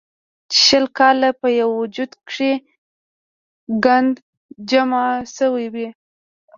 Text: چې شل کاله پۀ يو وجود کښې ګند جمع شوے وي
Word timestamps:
چې 0.51 0.59
شل 0.65 0.85
کاله 0.97 1.29
پۀ 1.39 1.47
يو 1.59 1.69
وجود 1.81 2.11
کښې 2.27 2.51
ګند 3.83 4.13
جمع 4.69 5.05
شوے 5.35 5.65
وي 5.73 5.87